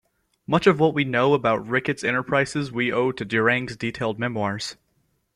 Much 0.47 0.65
of 0.65 0.79
what 0.79 0.95
we 0.95 1.03
know 1.03 1.35
about 1.35 1.63
Ricketts's 1.67 2.03
enterprises 2.03 2.71
we 2.71 2.91
owe 2.91 3.11
to 3.11 3.23
Durang's 3.23 3.77
detailed 3.77 4.17
memoirs. 4.17 4.75